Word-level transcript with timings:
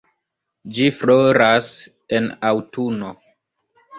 Ĝi 0.77 0.87
floras 1.01 1.69
en 2.19 2.31
aŭtuno. 2.53 3.13